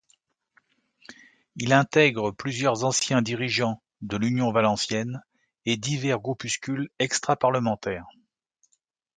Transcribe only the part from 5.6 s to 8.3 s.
et divers groupuscules extraparlementaires.